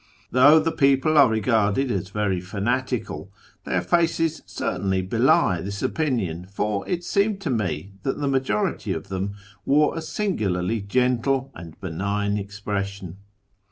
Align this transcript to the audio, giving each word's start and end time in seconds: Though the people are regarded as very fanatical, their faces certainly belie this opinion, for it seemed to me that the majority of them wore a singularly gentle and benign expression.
Though 0.31 0.57
the 0.59 0.71
people 0.71 1.15
are 1.19 1.29
regarded 1.29 1.91
as 1.91 2.09
very 2.09 2.41
fanatical, 2.41 3.31
their 3.65 3.83
faces 3.83 4.41
certainly 4.47 5.03
belie 5.03 5.61
this 5.61 5.83
opinion, 5.83 6.47
for 6.51 6.83
it 6.89 7.03
seemed 7.03 7.39
to 7.41 7.51
me 7.51 7.91
that 8.01 8.17
the 8.19 8.27
majority 8.27 8.93
of 8.93 9.09
them 9.09 9.35
wore 9.63 9.95
a 9.95 10.01
singularly 10.01 10.81
gentle 10.81 11.51
and 11.53 11.79
benign 11.79 12.39
expression. 12.39 13.17